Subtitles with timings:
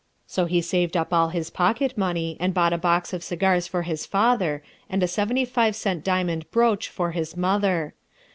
[0.25, 3.83] So he saved up all his pocket money and bought a box of cigars for
[3.83, 7.93] his father and a seventy five cent diamond brooch for his mother.